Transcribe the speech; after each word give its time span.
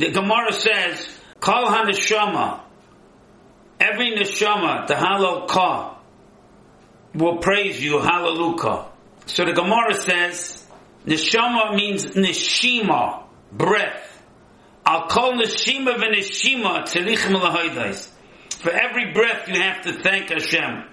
the 0.00 0.10
Gemara 0.10 0.52
says, 0.52 1.08
Kol 1.40 1.66
HaNeshama, 1.66 2.60
every 3.80 4.16
Neshama, 4.16 4.86
the 4.86 4.94
Ka, 5.48 5.98
will 7.14 7.38
praise 7.38 7.82
you, 7.82 7.98
Hallelujah. 7.98 8.86
So 9.26 9.44
the 9.44 9.52
Gemara 9.52 9.94
says, 9.94 10.66
Neshama 11.06 11.74
means 11.74 12.06
Neshima, 12.06 13.24
breath. 13.52 14.22
I'll 14.84 15.06
call 15.06 15.34
Neshima 15.34 15.96
v'Neshima 15.96 16.82
tzelichim 16.84 17.40
lahaydais. 17.40 18.08
For 18.60 18.70
every 18.70 19.12
breath 19.12 19.48
you 19.48 19.60
have 19.60 19.82
to 19.82 19.92
thank 19.92 20.30
Hashem. 20.30 20.84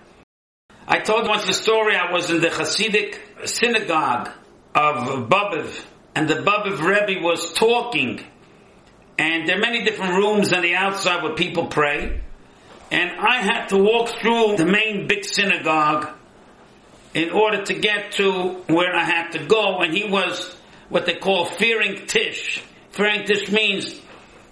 I 0.88 1.00
told 1.00 1.28
once 1.28 1.46
the 1.46 1.54
story, 1.54 1.96
I 1.96 2.12
was 2.12 2.30
in 2.30 2.42
the 2.42 2.50
Hasidic 2.50 3.48
synagogue 3.48 4.30
of 4.76 5.30
Bobov, 5.30 5.84
and 6.14 6.28
the 6.28 6.36
Bobov 6.36 6.80
Rebbe 6.80 7.22
was 7.24 7.54
talking, 7.54 8.24
and 9.18 9.48
there 9.48 9.58
are 9.58 9.62
many 9.62 9.84
different 9.84 10.16
rooms 10.16 10.52
on 10.54 10.62
the 10.62 10.76
outside 10.76 11.24
where 11.24 11.36
people 11.36 11.68
pray, 11.68 12.22
and 12.92 13.12
I 13.20 13.42
had 13.42 13.68
to 13.68 13.78
walk 13.78 14.10
through 14.20 14.58
the 14.58 14.66
main 14.66 15.08
big 15.08 15.26
synagogue 15.26 16.10
in 17.14 17.32
order 17.32 17.64
to 17.64 17.74
get 17.74 18.12
to 18.14 18.64
where 18.68 18.96
I 18.96 19.04
had 19.04 19.32
to 19.32 19.46
go, 19.46 19.80
and 19.80 19.94
he 19.94 20.04
was 20.10 20.56
what 20.90 21.06
they 21.06 21.16
call 21.16 21.46
fearing 21.46 22.06
Tish. 22.06 22.62
Fearing 22.92 23.26
Tish 23.26 23.50
means 23.50 24.00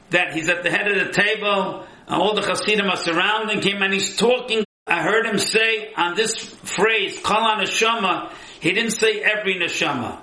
that 0.10 0.34
he's 0.34 0.50
at 0.50 0.64
the 0.64 0.72
head 0.72 0.88
of 0.88 1.08
the 1.08 1.14
table, 1.14 1.86
and 2.08 2.22
all 2.22 2.34
the 2.34 2.42
Hasidim 2.42 2.88
are 2.88 2.98
surrounding 2.98 3.62
him, 3.62 3.82
and 3.82 3.94
he's 3.94 4.16
talking. 4.16 4.64
I 4.88 5.02
heard 5.02 5.26
him 5.26 5.38
say 5.38 5.94
on 5.96 6.16
this 6.16 6.36
phrase, 6.36 7.20
Kol 7.22 7.38
neshama, 7.38 8.32
he 8.60 8.72
didn't 8.72 8.92
say 8.92 9.22
every 9.22 9.56
neshama. 9.56 10.20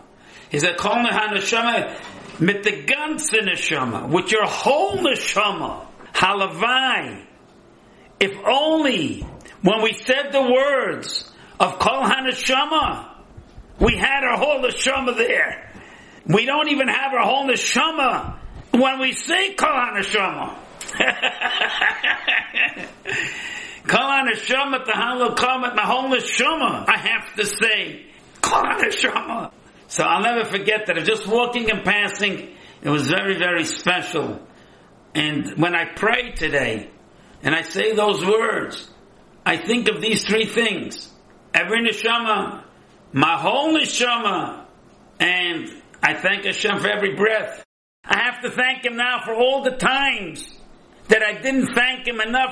He 0.51 0.59
said, 0.59 0.77
Kol 0.77 0.95
neshama, 0.95 1.97
mit 2.41 2.63
the 2.63 2.73
ganze 2.73 3.41
neshama, 3.41 4.09
with 4.09 4.33
your 4.33 4.47
whole 4.47 4.99
neshama, 4.99 5.87
halavai. 6.15 7.25
If 8.19 8.37
only 8.47 9.27
when 9.63 9.83
we 9.83 9.93
said 9.93 10.33
the 10.33 10.43
words 10.43 11.31
of 11.61 11.79
Kol 11.79 12.03
HaNeshama. 12.03 13.07
We 13.79 13.95
had 13.97 14.25
our 14.25 14.39
whole 14.39 14.61
neshama 14.61 15.17
there. 15.17 15.71
We 16.27 16.45
don't 16.47 16.69
even 16.69 16.89
have 16.89 17.13
our 17.13 17.25
whole 17.25 17.47
neshama 17.47 18.39
when 18.73 18.99
we 18.99 19.13
say 19.13 19.55
Kol 19.55 19.69
HaNeshama. 19.69 20.57
Kol 23.87 24.01
HaNeshama, 24.01 24.85
the 24.87 24.93
Halal 24.93 25.37
Kamat, 25.37 25.79
whole 25.79 26.09
neshama. 26.09 26.89
I 26.89 26.97
have 26.97 27.37
to 27.37 27.45
say 27.45 28.07
Kol 28.41 28.63
HaNeshama. 28.63 29.53
So 29.91 30.05
I'll 30.05 30.23
never 30.23 30.49
forget 30.49 30.87
that. 30.87 31.05
Just 31.05 31.27
walking 31.27 31.69
and 31.69 31.85
passing, 31.85 32.55
it 32.81 32.89
was 32.89 33.09
very, 33.09 33.37
very 33.37 33.65
special. 33.65 34.41
And 35.17 35.59
when 35.59 35.75
I 35.75 35.85
pray 35.97 36.31
today, 36.31 36.91
and 37.43 37.57
I 37.57 37.63
say 37.63 37.93
those 37.93 38.25
words, 38.25 38.89
I 39.45 39.57
think 39.57 39.89
of 39.89 40.01
these 40.01 40.25
three 40.25 40.47
things 40.47 41.13
every 41.53 41.85
neshama, 41.85 42.63
my 43.13 43.37
whole 43.37 43.77
neshama, 43.77 44.65
and 45.19 45.69
I 46.01 46.15
thank 46.15 46.45
Hashem 46.45 46.79
for 46.79 46.89
every 46.89 47.17
breath. 47.17 47.65
I 48.05 48.19
have 48.21 48.43
to 48.43 48.51
thank 48.53 48.85
Him 48.85 48.97
now 48.97 49.23
for 49.25 49.35
all 49.35 49.65
the 49.65 49.77
times 49.77 50.57
that 51.09 51.25
I 51.25 51.41
didn't 51.41 51.75
thank 51.75 52.07
Him 52.07 52.21
enough 52.21 52.49